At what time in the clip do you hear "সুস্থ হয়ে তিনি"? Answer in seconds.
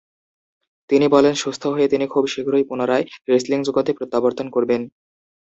1.35-2.05